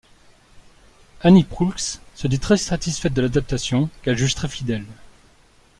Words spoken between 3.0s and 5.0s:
de l'adaptation, qu'elle juge très fidèle.